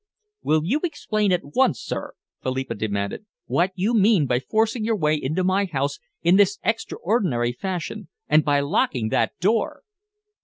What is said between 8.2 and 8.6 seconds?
and